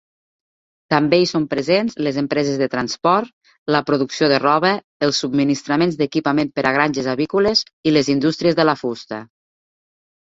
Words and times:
També 0.93 1.17
hi 1.23 1.27
són 1.31 1.43
presents 1.51 1.95
les 2.07 2.15
empreses 2.21 2.57
de 2.61 2.69
transport, 2.75 3.29
la 3.75 3.83
producció 3.89 4.29
de 4.33 4.41
roba, 4.45 4.71
els 5.09 5.19
subministraments 5.25 6.01
d'equipament 6.01 6.51
per 6.57 6.67
a 6.71 6.75
granges 6.79 7.11
avícoles 7.17 7.65
i 7.91 7.95
les 7.97 8.11
indústries 8.17 8.59
de 8.63 8.67
la 8.71 8.77
fusta. 8.85 9.25